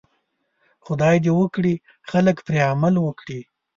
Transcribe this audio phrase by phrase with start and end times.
[0.85, 1.73] خدای دې وکړي
[2.09, 3.39] خلک پرې عمل وکړي.